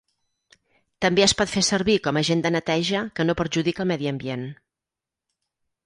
També 1.05 1.25
es 1.25 1.35
pot 1.41 1.51
fer 1.51 1.63
servir 1.67 1.95
com 2.07 2.19
agent 2.23 2.43
de 2.47 2.53
neteja 2.57 3.05
que 3.21 3.29
no 3.29 3.39
perjudica 3.43 3.87
el 3.87 3.93
medi 3.95 4.13
ambient. 4.15 4.51